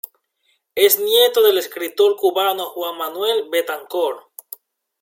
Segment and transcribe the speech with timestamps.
[0.73, 4.19] Es nieto del escritor cubano Juan Manuel Betancourt.